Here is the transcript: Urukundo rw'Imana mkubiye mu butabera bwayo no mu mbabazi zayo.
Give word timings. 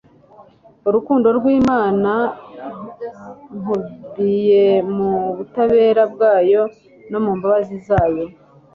Urukundo 0.87 1.27
rw'Imana 1.37 2.11
mkubiye 3.57 4.65
mu 4.95 5.11
butabera 5.35 6.03
bwayo 6.13 6.61
no 7.11 7.19
mu 7.23 7.31
mbabazi 7.37 7.75
zayo. 7.87 8.23